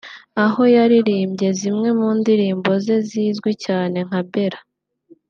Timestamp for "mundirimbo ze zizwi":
1.99-3.51